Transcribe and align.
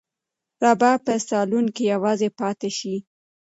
رابعه 0.63 0.97
به 0.99 1.03
په 1.05 1.13
صالون 1.29 1.65
کې 1.75 1.83
یوازې 1.93 2.29
پاتې 2.39 2.69
شي. 2.77 2.95